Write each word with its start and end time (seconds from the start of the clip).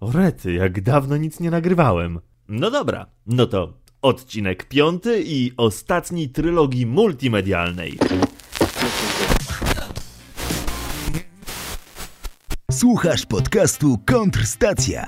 O 0.00 0.12
rety, 0.12 0.52
jak 0.52 0.80
dawno 0.80 1.16
nic 1.16 1.40
nie 1.40 1.50
nagrywałem. 1.50 2.20
No 2.48 2.70
dobra, 2.70 3.06
no 3.26 3.46
to 3.46 3.72
odcinek 4.02 4.68
piąty 4.68 5.22
i 5.26 5.52
ostatni 5.56 6.28
trylogii 6.28 6.86
multimedialnej. 6.86 7.98
Słuchasz 12.72 13.26
podcastu 13.26 13.98
Kontrstacja. 14.06 15.06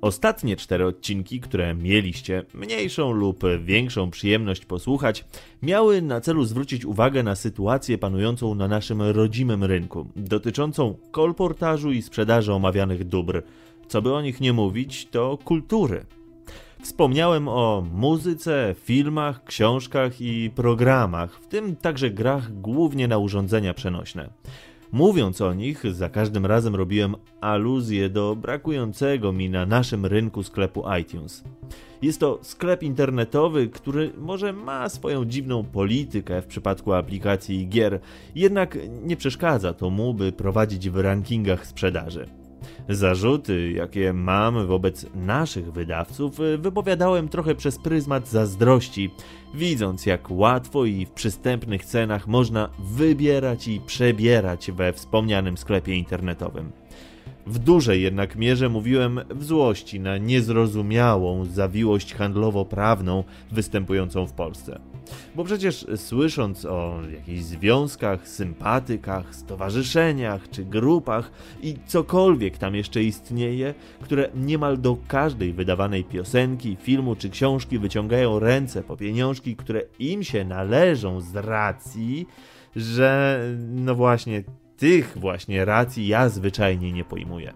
Ostatnie 0.00 0.56
cztery 0.56 0.86
odcinki, 0.86 1.40
które 1.40 1.74
mieliście 1.74 2.44
mniejszą 2.54 3.12
lub 3.12 3.44
większą 3.64 4.10
przyjemność 4.10 4.64
posłuchać, 4.64 5.24
miały 5.62 6.02
na 6.02 6.20
celu 6.20 6.44
zwrócić 6.44 6.84
uwagę 6.84 7.22
na 7.22 7.34
sytuację 7.36 7.98
panującą 7.98 8.54
na 8.54 8.68
naszym 8.68 9.02
rodzimym 9.02 9.64
rynku, 9.64 10.06
dotyczącą 10.16 10.94
kolportażu 11.10 11.92
i 11.92 12.02
sprzedaży 12.02 12.52
omawianych 12.52 13.04
dóbr. 13.04 13.42
Co 13.88 14.02
by 14.02 14.14
o 14.14 14.22
nich 14.22 14.40
nie 14.40 14.52
mówić, 14.52 15.06
to 15.10 15.38
kultury. 15.44 16.04
Wspomniałem 16.82 17.48
o 17.48 17.84
muzyce, 17.94 18.74
filmach, 18.84 19.44
książkach 19.44 20.20
i 20.20 20.50
programach, 20.54 21.40
w 21.40 21.46
tym 21.46 21.76
także 21.76 22.10
grach 22.10 22.60
głównie 22.60 23.08
na 23.08 23.18
urządzenia 23.18 23.74
przenośne. 23.74 24.30
Mówiąc 24.92 25.40
o 25.40 25.54
nich, 25.54 25.82
za 25.92 26.08
każdym 26.08 26.46
razem 26.46 26.74
robiłem 26.74 27.14
aluzję 27.40 28.08
do 28.08 28.36
brakującego 28.36 29.32
mi 29.32 29.50
na 29.50 29.66
naszym 29.66 30.06
rynku 30.06 30.42
sklepu 30.42 30.84
iTunes. 31.00 31.44
Jest 32.02 32.20
to 32.20 32.38
sklep 32.42 32.82
internetowy, 32.82 33.68
który 33.68 34.12
może 34.18 34.52
ma 34.52 34.88
swoją 34.88 35.24
dziwną 35.24 35.64
politykę 35.64 36.42
w 36.42 36.46
przypadku 36.46 36.92
aplikacji 36.92 37.60
i 37.60 37.68
gier, 37.68 38.00
jednak 38.34 38.78
nie 39.02 39.16
przeszkadza 39.16 39.74
to 39.74 39.90
mu, 39.90 40.14
by 40.14 40.32
prowadzić 40.32 40.90
w 40.90 40.96
rankingach 40.96 41.66
sprzedaży. 41.66 42.39
Zarzuty, 42.88 43.72
jakie 43.72 44.12
mam 44.12 44.66
wobec 44.66 45.06
naszych 45.14 45.72
wydawców, 45.72 46.38
wypowiadałem 46.58 47.28
trochę 47.28 47.54
przez 47.54 47.78
pryzmat 47.78 48.28
zazdrości, 48.28 49.10
widząc 49.54 50.06
jak 50.06 50.30
łatwo 50.30 50.84
i 50.84 51.06
w 51.06 51.10
przystępnych 51.10 51.84
cenach 51.84 52.26
można 52.26 52.68
wybierać 52.78 53.68
i 53.68 53.80
przebierać 53.80 54.70
we 54.70 54.92
wspomnianym 54.92 55.56
sklepie 55.56 55.96
internetowym. 55.96 56.72
W 57.46 57.58
dużej 57.58 58.02
jednak 58.02 58.36
mierze 58.36 58.68
mówiłem 58.68 59.20
w 59.30 59.44
złości 59.44 60.00
na 60.00 60.18
niezrozumiałą 60.18 61.44
zawiłość 61.44 62.14
handlowo-prawną 62.14 63.24
występującą 63.52 64.26
w 64.26 64.32
Polsce. 64.32 64.80
Bo 65.34 65.44
przecież 65.44 65.86
słysząc 65.96 66.64
o 66.64 67.00
jakichś 67.12 67.40
związkach, 67.40 68.28
sympatykach, 68.28 69.34
stowarzyszeniach 69.34 70.50
czy 70.50 70.64
grupach 70.64 71.30
i 71.62 71.74
cokolwiek 71.86 72.58
tam 72.58 72.74
jeszcze 72.74 73.02
istnieje, 73.02 73.74
które 74.00 74.28
niemal 74.34 74.78
do 74.78 74.96
każdej 75.08 75.52
wydawanej 75.52 76.04
piosenki, 76.04 76.76
filmu 76.80 77.16
czy 77.16 77.30
książki 77.30 77.78
wyciągają 77.78 78.38
ręce 78.38 78.82
po 78.82 78.96
pieniążki, 78.96 79.56
które 79.56 79.82
im 79.98 80.22
się 80.22 80.44
należą 80.44 81.20
z 81.20 81.36
racji, 81.36 82.26
że 82.76 83.40
no 83.68 83.94
właśnie 83.94 84.42
tych 84.80 85.18
właśnie 85.18 85.64
racji 85.64 86.06
ja 86.06 86.28
zwyczajnie 86.28 86.92
nie 86.92 87.04
pojmuję. 87.04 87.52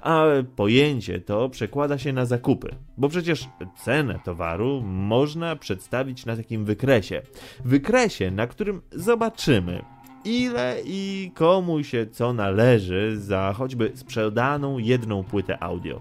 A 0.00 0.24
pojęcie 0.56 1.20
to 1.20 1.48
przekłada 1.48 1.98
się 1.98 2.12
na 2.12 2.26
zakupy, 2.26 2.68
bo 2.96 3.08
przecież 3.08 3.48
cenę 3.84 4.20
towaru 4.24 4.82
można 4.82 5.56
przedstawić 5.56 6.26
na 6.26 6.36
takim 6.36 6.64
wykresie. 6.64 7.22
Wykresie, 7.64 8.30
na 8.30 8.46
którym 8.46 8.82
zobaczymy, 8.92 9.82
ile 10.24 10.76
i 10.84 11.30
komu 11.34 11.84
się 11.84 12.06
co 12.06 12.32
należy 12.32 13.20
za 13.20 13.52
choćby 13.56 13.92
sprzedaną 13.94 14.78
jedną 14.78 15.24
płytę 15.24 15.62
audio. 15.62 16.00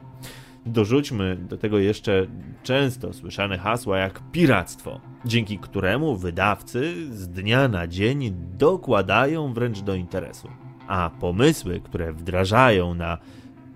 Dorzućmy 0.65 1.35
do 1.35 1.57
tego 1.57 1.79
jeszcze 1.79 2.27
często 2.63 3.13
słyszane 3.13 3.57
hasła 3.57 3.97
jak 3.97 4.21
piractwo, 4.31 5.01
dzięki 5.25 5.59
któremu 5.59 6.15
wydawcy 6.15 6.93
z 7.15 7.27
dnia 7.27 7.67
na 7.67 7.87
dzień 7.87 8.33
dokładają 8.57 9.53
wręcz 9.53 9.79
do 9.79 9.95
interesu. 9.95 10.64
A 10.87 11.09
pomysły, 11.19 11.79
które 11.79 12.13
wdrażają 12.13 12.93
na 12.93 13.17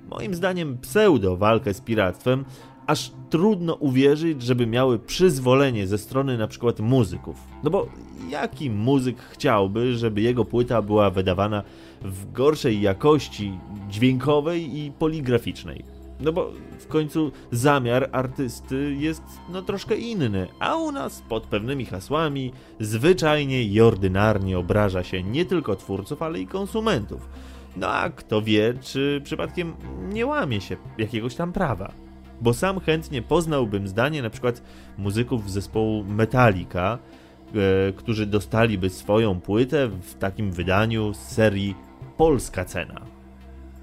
moim 0.09 0.35
zdaniem 0.35 0.77
pseudo 0.77 1.37
walkę 1.37 1.73
z 1.73 1.81
piractwem, 1.81 2.45
aż 2.87 3.11
trudno 3.29 3.73
uwierzyć, 3.73 4.41
żeby 4.41 4.67
miały 4.67 4.99
przyzwolenie 4.99 5.87
ze 5.87 5.97
strony 5.97 6.37
na 6.37 6.47
przykład 6.47 6.79
muzyków. 6.79 7.35
No 7.63 7.69
bo 7.69 7.87
jaki 8.29 8.69
muzyk 8.69 9.17
chciałby, 9.21 9.97
żeby 9.97 10.21
jego 10.21 10.45
płyta 10.45 10.81
była 10.81 11.09
wydawana 11.09 11.63
w 12.01 12.31
gorszej 12.31 12.81
jakości 12.81 13.59
dźwiękowej 13.89 14.77
i 14.77 14.91
poligraficznej? 14.91 15.98
No 16.19 16.33
bo 16.33 16.51
w 16.79 16.87
końcu 16.87 17.31
zamiar 17.51 18.09
artysty 18.11 18.95
jest 18.99 19.23
no 19.49 19.61
troszkę 19.61 19.95
inny, 19.95 20.47
a 20.59 20.75
u 20.75 20.91
nas 20.91 21.23
pod 21.29 21.43
pewnymi 21.43 21.85
hasłami 21.85 22.51
zwyczajnie 22.79 23.63
i 23.63 23.81
ordynarnie 23.81 24.59
obraża 24.59 25.03
się 25.03 25.23
nie 25.23 25.45
tylko 25.45 25.75
twórców, 25.75 26.21
ale 26.21 26.39
i 26.39 26.47
konsumentów. 26.47 27.29
No 27.77 27.87
a 27.87 28.09
kto 28.09 28.41
wie, 28.41 28.73
czy 28.81 29.21
przypadkiem 29.23 29.73
nie 30.13 30.25
łamie 30.25 30.61
się 30.61 30.77
jakiegoś 30.97 31.35
tam 31.35 31.53
prawa. 31.53 31.91
Bo 32.41 32.53
sam 32.53 32.79
chętnie 32.79 33.21
poznałbym 33.21 33.87
zdanie 33.87 34.21
na 34.21 34.29
przykład 34.29 34.63
muzyków 34.97 35.51
zespołu 35.51 36.03
Metallica, 36.03 36.97
e, 36.97 37.93
którzy 37.93 38.25
dostaliby 38.25 38.89
swoją 38.89 39.41
płytę 39.41 39.87
w 39.87 40.13
takim 40.13 40.51
wydaniu 40.51 41.13
z 41.13 41.17
serii 41.17 41.75
Polska 42.17 42.65
Cena 42.65 43.18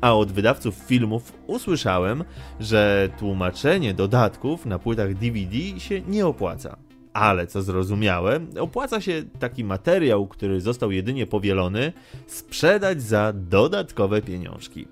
a 0.00 0.14
od 0.14 0.32
wydawców 0.32 0.74
filmów 0.74 1.32
usłyszałem, 1.46 2.24
że 2.60 3.08
tłumaczenie 3.18 3.94
dodatków 3.94 4.66
na 4.66 4.78
płytach 4.78 5.14
DVD 5.14 5.80
się 5.80 6.00
nie 6.00 6.26
opłaca. 6.26 6.76
Ale 7.12 7.46
co 7.46 7.62
zrozumiałe, 7.62 8.40
opłaca 8.60 9.00
się 9.00 9.22
taki 9.38 9.64
materiał, 9.64 10.26
który 10.26 10.60
został 10.60 10.90
jedynie 10.90 11.26
powielony, 11.26 11.92
sprzedać 12.26 13.02
za 13.02 13.32
dodatkowe 13.32 14.22
pieniążki. 14.22 14.88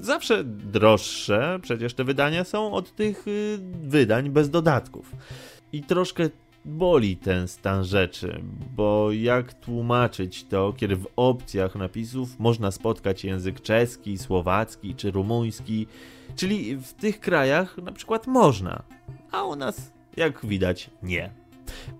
Zawsze 0.00 0.44
droższe 0.44 1.58
przecież 1.62 1.94
te 1.94 2.04
wydania 2.04 2.44
są 2.44 2.72
od 2.72 2.94
tych 2.94 3.28
y, 3.28 3.58
wydań 3.82 4.30
bez 4.30 4.50
dodatków. 4.50 5.12
I 5.72 5.82
troszkę 5.82 6.28
boli 6.68 7.16
ten 7.16 7.48
stan 7.48 7.84
rzeczy, 7.84 8.42
bo 8.76 9.12
jak 9.12 9.54
tłumaczyć 9.54 10.44
to, 10.44 10.72
kiedy 10.76 10.96
w 10.96 11.06
opcjach 11.16 11.74
napisów 11.74 12.38
można 12.38 12.70
spotkać 12.70 13.24
język 13.24 13.60
czeski, 13.60 14.18
słowacki 14.18 14.94
czy 14.94 15.10
rumuński, 15.10 15.86
czyli 16.36 16.76
w 16.76 16.92
tych 16.92 17.20
krajach 17.20 17.78
na 17.78 17.92
przykład 17.92 18.26
można, 18.26 18.82
a 19.32 19.44
u 19.44 19.56
nas, 19.56 19.92
jak 20.16 20.46
widać, 20.46 20.90
nie. 21.02 21.30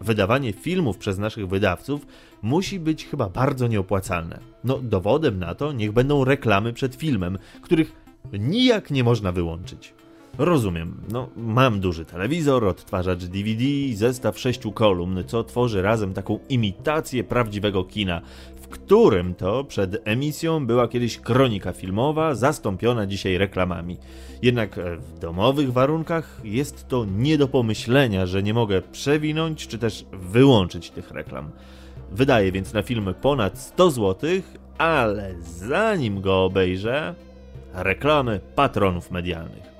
Wydawanie 0.00 0.52
filmów 0.52 0.98
przez 0.98 1.18
naszych 1.18 1.48
wydawców 1.48 2.06
musi 2.42 2.80
być 2.80 3.06
chyba 3.06 3.28
bardzo 3.28 3.66
nieopłacalne. 3.66 4.40
No, 4.64 4.78
dowodem 4.78 5.38
na 5.38 5.54
to 5.54 5.72
niech 5.72 5.92
będą 5.92 6.24
reklamy 6.24 6.72
przed 6.72 6.94
filmem, 6.94 7.38
których 7.62 7.92
nijak 8.32 8.90
nie 8.90 9.04
można 9.04 9.32
wyłączyć. 9.32 9.94
Rozumiem. 10.38 11.00
No, 11.12 11.28
mam 11.36 11.80
duży 11.80 12.04
telewizor, 12.04 12.64
odtwarzacz 12.64 13.24
DVD, 13.24 13.64
zestaw 13.94 14.38
sześciu 14.38 14.72
kolumn, 14.72 15.24
co 15.26 15.44
tworzy 15.44 15.82
razem 15.82 16.14
taką 16.14 16.38
imitację 16.48 17.24
prawdziwego 17.24 17.84
kina, 17.84 18.20
w 18.60 18.68
którym 18.68 19.34
to 19.34 19.64
przed 19.64 20.08
emisją 20.08 20.66
była 20.66 20.88
kiedyś 20.88 21.18
kronika 21.18 21.72
filmowa, 21.72 22.34
zastąpiona 22.34 23.06
dzisiaj 23.06 23.38
reklamami. 23.38 23.96
Jednak 24.42 24.78
e, 24.78 24.96
w 24.96 25.18
domowych 25.18 25.72
warunkach 25.72 26.40
jest 26.44 26.88
to 26.88 27.04
nie 27.04 27.38
do 27.38 27.48
pomyślenia, 27.48 28.26
że 28.26 28.42
nie 28.42 28.54
mogę 28.54 28.82
przewinąć 28.82 29.66
czy 29.66 29.78
też 29.78 30.04
wyłączyć 30.12 30.90
tych 30.90 31.10
reklam. 31.10 31.50
Wydaję 32.10 32.52
więc 32.52 32.72
na 32.72 32.82
film 32.82 33.14
ponad 33.20 33.58
100 33.58 33.90
zł, 33.90 34.30
ale 34.78 35.34
zanim 35.40 36.20
go 36.20 36.44
obejrzę, 36.44 37.14
reklamy 37.74 38.40
patronów 38.54 39.10
medialnych. 39.10 39.77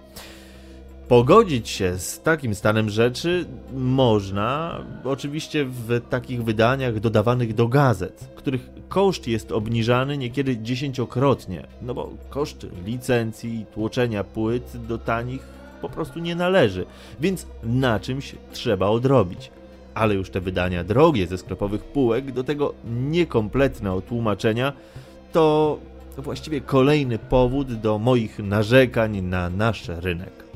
Pogodzić 1.08 1.68
się 1.68 1.98
z 1.98 2.20
takim 2.20 2.54
stanem 2.54 2.90
rzeczy 2.90 3.44
można 3.74 4.80
oczywiście 5.04 5.64
w 5.64 6.00
takich 6.10 6.44
wydaniach 6.44 7.00
dodawanych 7.00 7.54
do 7.54 7.68
gazet, 7.68 8.28
których 8.36 8.70
koszt 8.88 9.28
jest 9.28 9.52
obniżany 9.52 10.18
niekiedy 10.18 10.56
dziesięciokrotnie, 10.56 11.66
no 11.82 11.94
bo 11.94 12.10
koszt 12.30 12.66
licencji, 12.86 13.66
tłoczenia 13.74 14.24
płyt 14.24 14.72
do 14.88 14.98
tanich 14.98 15.42
po 15.82 15.88
prostu 15.88 16.18
nie 16.18 16.34
należy, 16.34 16.86
więc 17.20 17.46
na 17.62 18.00
czymś 18.00 18.34
trzeba 18.52 18.86
odrobić. 18.86 19.50
Ale 19.94 20.14
już 20.14 20.30
te 20.30 20.40
wydania 20.40 20.84
drogie 20.84 21.26
ze 21.26 21.38
sklepowych 21.38 21.84
półek, 21.84 22.32
do 22.32 22.44
tego 22.44 22.74
niekompletne 22.84 23.92
otłumaczenia, 23.92 24.72
to 25.32 25.78
właściwie 26.18 26.60
kolejny 26.60 27.18
powód 27.18 27.74
do 27.74 27.98
moich 27.98 28.38
narzekań 28.38 29.22
na 29.22 29.50
nasz 29.50 29.88
rynek. 29.88 30.47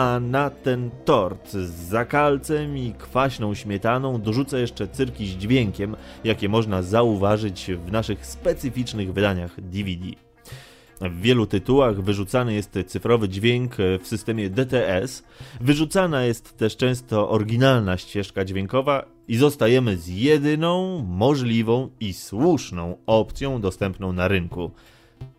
A 0.00 0.20
na 0.20 0.50
ten 0.50 0.90
tort 1.04 1.50
z 1.52 1.70
zakalcem 1.88 2.78
i 2.78 2.94
kwaśną 2.98 3.54
śmietaną 3.54 4.20
dorzucę 4.20 4.60
jeszcze 4.60 4.88
cyrki 4.88 5.26
z 5.26 5.30
dźwiękiem, 5.30 5.96
jakie 6.24 6.48
można 6.48 6.82
zauważyć 6.82 7.70
w 7.86 7.92
naszych 7.92 8.26
specyficznych 8.26 9.12
wydaniach 9.12 9.60
DVD. 9.60 10.06
W 11.00 11.20
wielu 11.20 11.46
tytułach 11.46 12.00
wyrzucany 12.00 12.54
jest 12.54 12.78
cyfrowy 12.86 13.28
dźwięk 13.28 13.76
w 14.02 14.06
systemie 14.06 14.50
DTS, 14.50 15.22
wyrzucana 15.60 16.24
jest 16.24 16.56
też 16.56 16.76
często 16.76 17.30
oryginalna 17.30 17.96
ścieżka 17.96 18.44
dźwiękowa 18.44 19.04
i 19.28 19.36
zostajemy 19.36 19.96
z 19.96 20.08
jedyną 20.08 21.04
możliwą 21.08 21.90
i 22.00 22.12
słuszną 22.12 22.96
opcją 23.06 23.60
dostępną 23.60 24.12
na 24.12 24.28
rynku 24.28 24.70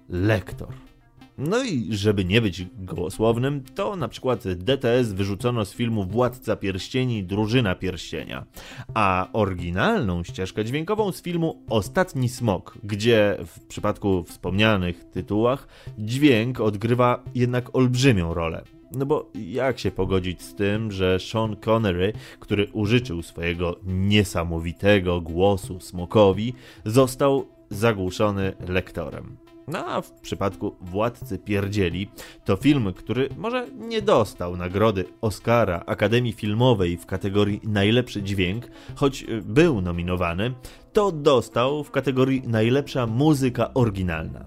lektor. 0.09 0.90
No 1.37 1.63
i 1.63 1.87
żeby 1.89 2.25
nie 2.25 2.41
być 2.41 2.65
gołosłownym, 2.79 3.63
to 3.75 3.95
na 3.95 4.07
przykład 4.07 4.47
DTS 4.47 5.11
wyrzucono 5.13 5.65
z 5.65 5.73
filmu 5.73 6.05
Władca 6.05 6.55
Pierścieni 6.55 7.23
Drużyna 7.23 7.75
Pierścienia, 7.75 8.45
a 8.93 9.27
oryginalną 9.33 10.23
ścieżkę 10.23 10.65
dźwiękową 10.65 11.11
z 11.11 11.21
filmu 11.21 11.63
Ostatni 11.69 12.29
Smok, 12.29 12.77
gdzie 12.83 13.37
w 13.45 13.59
przypadku 13.59 14.23
wspomnianych 14.23 15.03
tytułach 15.03 15.67
dźwięk 15.97 16.59
odgrywa 16.59 17.23
jednak 17.35 17.75
olbrzymią 17.75 18.33
rolę. 18.33 18.63
No 18.91 19.05
bo 19.05 19.31
jak 19.35 19.79
się 19.79 19.91
pogodzić 19.91 20.41
z 20.41 20.55
tym, 20.55 20.91
że 20.91 21.19
Sean 21.19 21.55
Connery, 21.55 22.13
który 22.39 22.67
użyczył 22.73 23.21
swojego 23.21 23.75
niesamowitego 23.85 25.21
głosu 25.21 25.79
smokowi, 25.79 26.53
został 26.85 27.47
zagłuszony 27.69 28.53
lektorem. 28.67 29.37
No 29.71 29.85
a 29.87 30.01
w 30.01 30.11
przypadku 30.11 30.75
Władcy 30.81 31.39
Pierdzieli 31.39 32.09
to 32.45 32.55
film, 32.55 32.93
który 32.93 33.29
może 33.37 33.67
nie 33.77 34.01
dostał 34.01 34.57
nagrody 34.57 35.05
Oscara 35.21 35.83
Akademii 35.85 36.33
Filmowej 36.33 36.97
w 36.97 37.05
kategorii 37.05 37.61
Najlepszy 37.63 38.23
Dźwięk, 38.23 38.67
choć 38.95 39.25
był 39.43 39.81
nominowany, 39.81 40.53
to 40.93 41.11
dostał 41.11 41.83
w 41.83 41.91
kategorii 41.91 42.43
Najlepsza 42.47 43.07
Muzyka 43.07 43.73
Oryginalna. 43.73 44.45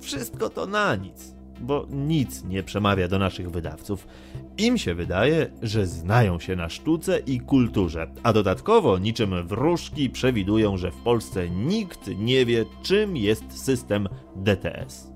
Wszystko 0.00 0.50
to 0.50 0.66
na 0.66 0.96
nic 0.96 1.39
bo 1.60 1.86
nic 1.90 2.44
nie 2.44 2.62
przemawia 2.62 3.08
do 3.08 3.18
naszych 3.18 3.50
wydawców. 3.50 4.06
Im 4.58 4.78
się 4.78 4.94
wydaje, 4.94 5.50
że 5.62 5.86
znają 5.86 6.38
się 6.38 6.56
na 6.56 6.68
sztuce 6.68 7.18
i 7.18 7.40
kulturze, 7.40 8.10
a 8.22 8.32
dodatkowo 8.32 8.98
niczym 8.98 9.46
wróżki 9.46 10.10
przewidują, 10.10 10.76
że 10.76 10.90
w 10.90 10.96
Polsce 10.96 11.50
nikt 11.50 12.10
nie 12.18 12.46
wie, 12.46 12.64
czym 12.82 13.16
jest 13.16 13.64
system 13.64 14.08
DTS. 14.36 15.10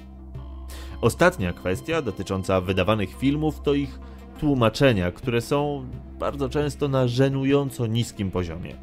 Ostatnia 1.00 1.52
kwestia 1.52 2.02
dotycząca 2.02 2.60
wydawanych 2.60 3.16
filmów 3.18 3.60
to 3.60 3.74
ich 3.74 3.98
tłumaczenia, 4.40 5.12
które 5.12 5.40
są 5.40 5.86
bardzo 6.18 6.48
często 6.48 6.88
na 6.88 7.08
żenująco 7.08 7.86
niskim 7.86 8.30
poziomie. 8.30 8.74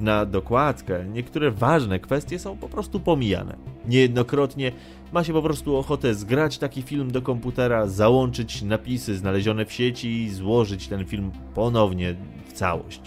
Na 0.00 0.26
dokładkę 0.26 1.04
niektóre 1.12 1.50
ważne 1.50 1.98
kwestie 1.98 2.38
są 2.38 2.56
po 2.56 2.68
prostu 2.68 3.00
pomijane. 3.00 3.56
Niejednokrotnie 3.86 4.72
ma 5.12 5.24
się 5.24 5.32
po 5.32 5.42
prostu 5.42 5.76
ochotę 5.76 6.14
zgrać 6.14 6.58
taki 6.58 6.82
film 6.82 7.10
do 7.10 7.22
komputera, 7.22 7.86
załączyć 7.86 8.62
napisy 8.62 9.16
znalezione 9.16 9.66
w 9.66 9.72
sieci 9.72 10.22
i 10.22 10.30
złożyć 10.30 10.88
ten 10.88 11.04
film 11.04 11.30
ponownie 11.54 12.14
w 12.48 12.52
całość 12.52 13.00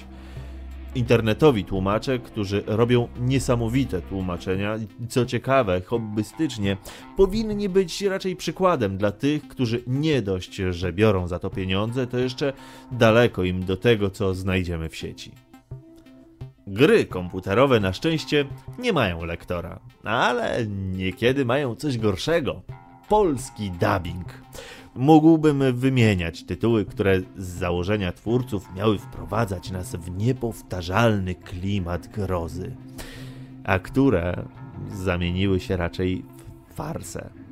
internetowi 0.96 1.66
tłumacze, 1.66 2.20
którzy 2.20 2.64
robią 2.68 3.08
niesamowite 3.20 4.02
tłumaczenia. 4.02 4.76
Co 5.10 5.26
ciekawe, 5.26 5.82
hobbystycznie, 5.86 6.78
powinni 7.18 7.70
być 7.70 8.02
raczej 8.02 8.36
przykładem 8.36 8.98
dla 8.98 9.12
tych, 9.12 9.48
którzy 9.48 9.84
nie 9.88 10.22
dość, 10.22 10.56
że 10.56 10.94
biorą 10.94 11.28
za 11.28 11.40
to 11.40 11.50
pieniądze, 11.50 12.08
to 12.08 12.18
jeszcze 12.18 12.54
daleko 12.92 13.44
im 13.44 13.66
do 13.66 13.78
tego, 13.78 14.10
co 14.10 14.34
znajdziemy 14.34 14.90
w 14.90 14.96
sieci. 14.96 15.32
Gry 16.68 17.06
komputerowe 17.06 17.80
na 17.80 17.94
szczęście 17.94 18.46
nie 18.80 18.94
mają 18.94 19.26
lektora, 19.26 19.80
ale 20.04 20.66
niekiedy 20.68 21.46
mają 21.46 21.76
coś 21.76 21.98
gorszego. 21.98 22.62
Polski 23.10 23.72
dubbing. 23.72 24.26
Mógłbym 24.96 25.64
wymieniać 25.74 26.44
tytuły, 26.44 26.86
które 26.86 27.22
z 27.38 27.48
założenia 27.48 28.12
twórców 28.12 28.76
miały 28.76 29.00
wprowadzać 29.00 29.72
nas 29.72 29.96
w 29.96 30.18
niepowtarzalny 30.18 31.36
klimat 31.36 32.08
grozy, 32.08 32.76
a 33.64 33.80
które 33.80 34.46
zamieniły 34.94 35.60
się 35.60 35.78
raczej 35.78 36.26
w 36.70 36.74
farsę. 36.74 37.43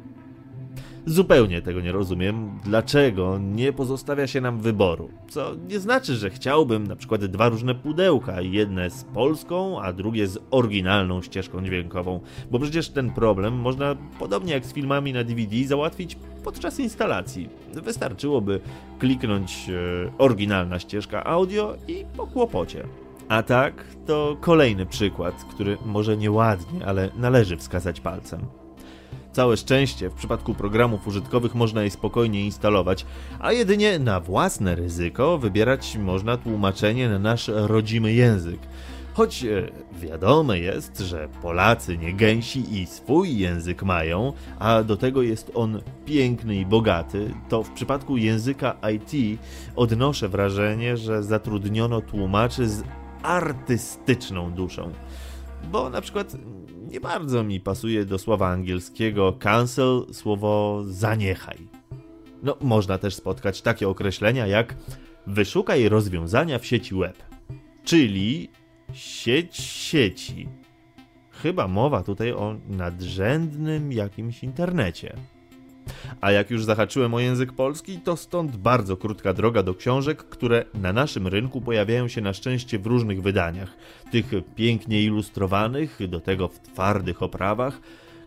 Zupełnie 1.06 1.62
tego 1.62 1.82
nie 1.82 1.92
rozumiem, 1.92 2.60
dlaczego 2.64 3.40
nie 3.40 3.74
pozostawia 3.74 4.28
się 4.28 4.42
nam 4.42 4.60
wyboru. 4.60 5.10
Co 5.30 5.52
nie 5.70 5.80
znaczy, 5.80 6.16
że 6.16 6.30
chciałbym 6.30 6.88
na 6.88 6.96
przykład 6.96 7.26
dwa 7.26 7.50
różne 7.50 7.76
pudełka, 7.76 8.42
jedne 8.42 8.90
z 8.90 9.04
polską, 9.04 9.82
a 9.82 9.94
drugie 9.94 10.28
z 10.28 10.40
oryginalną 10.52 11.22
ścieżką 11.22 11.64
dźwiękową, 11.64 12.20
bo 12.52 12.60
przecież 12.60 12.90
ten 12.90 13.12
problem 13.12 13.54
można, 13.54 13.96
podobnie 14.20 14.54
jak 14.54 14.66
z 14.66 14.74
filmami 14.74 15.14
na 15.14 15.24
DVD, 15.24 15.68
załatwić 15.68 16.18
podczas 16.44 16.80
instalacji. 16.80 17.50
Wystarczyłoby 17.74 18.60
kliknąć 19.00 19.70
e, 19.70 20.12
oryginalna 20.18 20.80
ścieżka 20.80 21.24
audio 21.24 21.76
i 21.88 22.06
po 22.18 22.28
kłopocie. 22.28 22.84
A 23.30 23.44
tak, 23.44 23.84
to 24.06 24.38
kolejny 24.42 24.86
przykład, 24.86 25.46
który 25.50 25.78
może 25.86 26.18
nieładnie, 26.18 26.86
ale 26.86 27.10
należy 27.18 27.58
wskazać 27.58 28.00
palcem. 28.00 28.61
Całe 29.32 29.58
szczęście, 29.58 30.10
w 30.10 30.14
przypadku 30.14 30.54
programów 30.54 31.08
użytkowych 31.08 31.56
można 31.56 31.84
je 31.84 31.92
spokojnie 31.92 32.46
instalować, 32.46 33.06
a 33.40 33.52
jedynie 33.52 34.00
na 34.00 34.20
własne 34.20 34.76
ryzyko 34.76 35.38
wybierać 35.38 35.98
można 35.98 36.38
tłumaczenie 36.38 37.10
na 37.10 37.20
nasz 37.20 37.48
rodzimy 37.48 38.14
język. 38.14 38.60
Choć 39.14 39.44
e, 39.44 39.72
wiadome 39.94 40.60
jest, 40.60 41.00
że 41.00 41.30
Polacy 41.42 41.98
nie 41.98 42.14
gęsi 42.14 42.82
i 42.82 42.86
swój 42.86 43.38
język 43.38 43.84
mają, 43.84 44.34
a 44.60 44.84
do 44.84 44.98
tego 44.98 45.22
jest 45.22 45.52
on 45.54 45.82
piękny 46.06 46.56
i 46.56 46.66
bogaty, 46.66 47.34
to 47.50 47.64
w 47.64 47.70
przypadku 47.70 48.18
języka 48.18 48.76
IT 48.94 49.40
odnoszę 49.76 50.30
wrażenie, 50.30 50.98
że 50.98 51.24
zatrudniono 51.24 52.02
tłumaczy 52.02 52.70
z 52.70 52.84
artystyczną 53.24 54.52
duszą. 54.52 54.92
Bo 55.72 55.90
na 55.90 56.02
przykład 56.02 56.36
nie 56.92 57.00
bardzo 57.00 57.44
mi 57.44 57.60
pasuje 57.60 58.06
do 58.06 58.18
słowa 58.20 58.48
angielskiego 58.48 59.34
cancel 59.40 60.06
słowo 60.12 60.84
zaniechaj. 60.86 61.58
No, 62.44 62.58
można 62.62 62.98
też 62.98 63.16
spotkać 63.16 63.62
takie 63.62 63.90
określenia 63.90 64.48
jak 64.48 64.76
wyszukaj 65.28 65.90
rozwiązania 65.90 66.60
w 66.60 66.66
sieci 66.66 66.96
web, 66.96 67.18
czyli 67.84 68.50
sieć 68.94 69.58
sieci. 69.58 70.50
Chyba 71.32 71.68
mowa 71.68 72.04
tutaj 72.04 72.32
o 72.32 72.56
nadrzędnym 72.70 73.92
jakimś 73.92 74.44
internecie. 74.44 75.14
A 76.22 76.32
jak 76.32 76.52
już 76.52 76.64
zahaczyłem 76.64 77.14
o 77.14 77.20
język 77.20 77.54
polski, 77.54 78.00
to 78.00 78.18
stąd 78.18 78.58
bardzo 78.58 78.98
krótka 78.98 79.34
droga 79.34 79.64
do 79.64 79.74
książek, 79.74 80.24
które 80.24 80.66
na 80.74 80.94
naszym 80.94 81.28
rynku 81.28 81.62
pojawiają 81.62 82.08
się 82.08 82.22
na 82.22 82.34
szczęście 82.34 82.80
w 82.80 82.86
różnych 82.86 83.22
wydaniach. 83.22 83.78
Tych 84.12 84.26
pięknie 84.56 85.02
ilustrowanych, 85.04 86.00
do 86.08 86.20
tego 86.20 86.48
w 86.48 86.60
twardych 86.60 87.24
oprawach, 87.24 87.82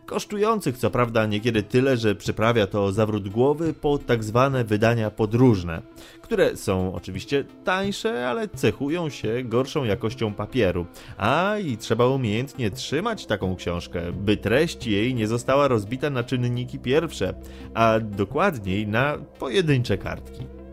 kosztujących 0.05 0.77
co 0.77 0.89
prawda 0.89 1.25
niekiedy 1.25 1.63
tyle, 1.63 1.97
że 1.97 2.15
przyprawia 2.15 2.67
to 2.67 2.91
zawrót 2.91 3.29
głowy 3.29 3.73
po 3.73 3.97
tak 3.97 4.23
zwane 4.23 4.63
wydania 4.63 5.11
podróżne, 5.11 5.81
które 6.21 6.57
są 6.57 6.93
oczywiście 6.95 7.43
tańsze, 7.63 8.29
ale 8.29 8.47
cechują 8.47 9.09
się 9.09 9.43
gorszą 9.43 9.83
jakością 9.83 10.33
papieru. 10.33 10.85
A 11.17 11.55
i 11.57 11.77
trzeba 11.77 12.07
umiejętnie 12.07 12.71
trzymać 12.71 13.25
taką 13.25 13.55
książkę, 13.55 14.01
by 14.11 14.37
treść 14.37 14.87
jej 14.87 15.15
nie 15.15 15.27
została 15.27 15.67
rozbita 15.67 16.09
na 16.09 16.23
czynniki 16.23 16.79
pierwsze, 16.79 17.33
a 17.73 17.99
dokładniej 17.99 18.87
na 18.87 19.17
pojedyncze 19.39 19.97
kartki. 19.97 20.64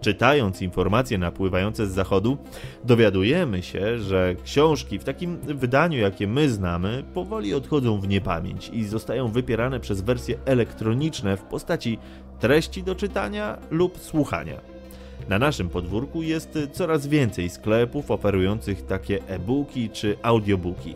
Czytając 0.00 0.62
informacje 0.62 1.18
napływające 1.18 1.86
z 1.86 1.90
zachodu, 1.90 2.38
dowiadujemy 2.84 3.62
się, 3.62 3.98
że 3.98 4.34
książki 4.44 4.98
w 4.98 5.04
takim 5.04 5.38
wydaniu, 5.38 5.98
jakie 5.98 6.26
my 6.26 6.50
znamy, 6.50 7.04
powoli 7.14 7.54
odchodzą 7.54 8.00
w 8.00 8.08
niepamięć 8.08 8.70
i 8.72 8.84
zostają 8.84 9.28
wypierane 9.28 9.80
przez 9.80 10.00
wersje 10.00 10.38
elektroniczne 10.44 11.36
w 11.36 11.42
postaci 11.42 11.98
treści 12.38 12.82
do 12.82 12.94
czytania 12.94 13.58
lub 13.70 13.98
słuchania. 13.98 14.60
Na 15.28 15.38
naszym 15.38 15.68
podwórku 15.68 16.22
jest 16.22 16.58
coraz 16.72 17.06
więcej 17.06 17.50
sklepów 17.50 18.10
oferujących 18.10 18.86
takie 18.86 19.18
e-booki 19.26 19.90
czy 19.90 20.16
audiobooki. 20.22 20.94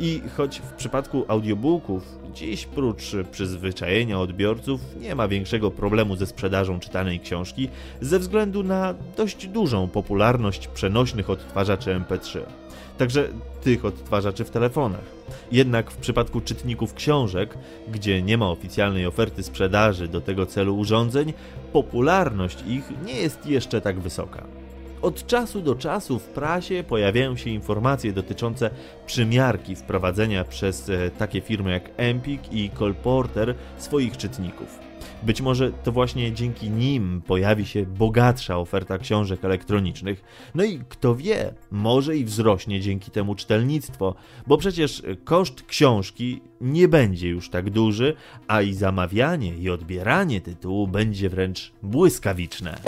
I 0.00 0.22
choć 0.36 0.58
w 0.58 0.72
przypadku 0.72 1.24
audiobooków 1.28 2.02
dziś 2.34 2.66
prócz 2.66 3.12
przyzwyczajenia 3.30 4.20
odbiorców 4.20 4.80
nie 5.00 5.14
ma 5.14 5.28
większego 5.28 5.70
problemu 5.70 6.16
ze 6.16 6.26
sprzedażą 6.26 6.80
czytanej 6.80 7.20
książki 7.20 7.68
ze 8.00 8.18
względu 8.18 8.62
na 8.62 8.94
dość 9.16 9.46
dużą 9.46 9.88
popularność 9.88 10.68
przenośnych 10.68 11.30
odtwarzaczy 11.30 11.90
MP3 11.90 12.40
także 12.98 13.28
tych 13.62 13.84
odtwarzaczy 13.84 14.44
w 14.44 14.50
telefonach. 14.50 15.04
Jednak 15.52 15.90
w 15.90 15.96
przypadku 15.96 16.40
czytników 16.40 16.94
książek, 16.94 17.58
gdzie 17.88 18.22
nie 18.22 18.38
ma 18.38 18.50
oficjalnej 18.50 19.06
oferty 19.06 19.42
sprzedaży 19.42 20.08
do 20.08 20.20
tego 20.20 20.46
celu 20.46 20.78
urządzeń, 20.78 21.32
popularność 21.72 22.64
ich 22.68 22.84
nie 23.06 23.14
jest 23.14 23.46
jeszcze 23.46 23.80
tak 23.80 24.00
wysoka. 24.00 24.46
Od 25.02 25.26
czasu 25.26 25.60
do 25.60 25.74
czasu 25.74 26.18
w 26.18 26.24
prasie 26.24 26.84
pojawiają 26.88 27.36
się 27.36 27.50
informacje 27.50 28.12
dotyczące 28.12 28.70
przymiarki 29.06 29.76
wprowadzenia 29.76 30.44
przez 30.44 30.88
e, 30.88 31.10
takie 31.10 31.40
firmy 31.40 31.70
jak 31.70 31.90
Empik 31.96 32.52
i 32.52 32.70
Colporter 32.70 33.54
swoich 33.78 34.16
czytników. 34.16 34.78
Być 35.22 35.40
może 35.40 35.72
to 35.72 35.92
właśnie 35.92 36.32
dzięki 36.32 36.70
nim 36.70 37.22
pojawi 37.26 37.66
się 37.66 37.86
bogatsza 37.86 38.58
oferta 38.58 38.98
książek 38.98 39.44
elektronicznych. 39.44 40.24
No 40.54 40.64
i 40.64 40.80
kto 40.88 41.14
wie, 41.14 41.54
może 41.70 42.16
i 42.16 42.24
wzrośnie 42.24 42.80
dzięki 42.80 43.10
temu 43.10 43.34
czytelnictwo, 43.34 44.14
bo 44.46 44.58
przecież 44.58 45.02
koszt 45.24 45.62
książki 45.62 46.40
nie 46.60 46.88
będzie 46.88 47.28
już 47.28 47.50
tak 47.50 47.70
duży, 47.70 48.14
a 48.48 48.62
i 48.62 48.74
zamawianie 48.74 49.56
i 49.56 49.70
odbieranie 49.70 50.40
tytułu 50.40 50.88
będzie 50.88 51.28
wręcz 51.28 51.72
błyskawiczne. 51.82 52.78